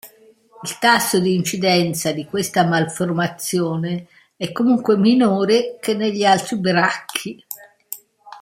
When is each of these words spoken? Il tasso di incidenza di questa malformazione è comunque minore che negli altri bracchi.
Il 0.63 0.79
tasso 0.79 1.19
di 1.19 1.35
incidenza 1.35 2.11
di 2.11 2.25
questa 2.25 2.65
malformazione 2.65 4.07
è 4.35 4.51
comunque 4.51 4.97
minore 4.97 5.77
che 5.79 5.93
negli 5.93 6.25
altri 6.25 6.57
bracchi. 6.57 7.45